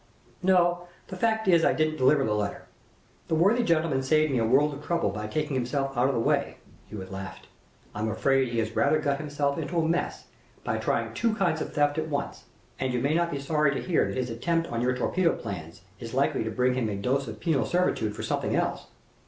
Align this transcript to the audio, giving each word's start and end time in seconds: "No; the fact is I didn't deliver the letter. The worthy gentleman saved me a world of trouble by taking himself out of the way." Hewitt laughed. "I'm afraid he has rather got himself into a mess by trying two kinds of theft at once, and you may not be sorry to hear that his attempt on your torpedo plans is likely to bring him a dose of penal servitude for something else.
"No; 0.41 0.87
the 1.09 1.15
fact 1.15 1.47
is 1.47 1.63
I 1.63 1.73
didn't 1.73 1.97
deliver 1.97 2.23
the 2.23 2.33
letter. 2.33 2.63
The 3.27 3.35
worthy 3.35 3.61
gentleman 3.63 4.01
saved 4.01 4.31
me 4.31 4.39
a 4.39 4.43
world 4.47 4.73
of 4.73 4.83
trouble 4.83 5.11
by 5.11 5.27
taking 5.27 5.53
himself 5.53 5.95
out 5.95 6.07
of 6.09 6.15
the 6.15 6.19
way." 6.19 6.57
Hewitt 6.87 7.11
laughed. 7.11 7.45
"I'm 7.93 8.09
afraid 8.09 8.47
he 8.47 8.57
has 8.57 8.75
rather 8.75 8.97
got 8.97 9.19
himself 9.19 9.59
into 9.59 9.77
a 9.77 9.87
mess 9.87 10.25
by 10.63 10.79
trying 10.79 11.13
two 11.13 11.35
kinds 11.35 11.61
of 11.61 11.71
theft 11.73 11.99
at 11.99 12.09
once, 12.09 12.45
and 12.79 12.91
you 12.91 12.99
may 12.99 13.13
not 13.13 13.29
be 13.29 13.39
sorry 13.39 13.75
to 13.75 13.79
hear 13.87 14.07
that 14.07 14.17
his 14.17 14.31
attempt 14.31 14.71
on 14.71 14.81
your 14.81 14.97
torpedo 14.97 15.33
plans 15.35 15.81
is 15.99 16.15
likely 16.15 16.43
to 16.45 16.49
bring 16.49 16.73
him 16.73 16.89
a 16.89 16.95
dose 16.95 17.27
of 17.27 17.39
penal 17.39 17.67
servitude 17.67 18.15
for 18.15 18.23
something 18.23 18.55
else. 18.55 18.87